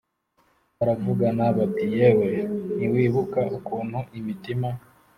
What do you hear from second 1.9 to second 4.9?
Yewe ntiwibuka ukuntu imitima